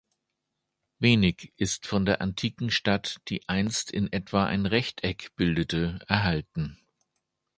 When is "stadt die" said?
2.71-3.47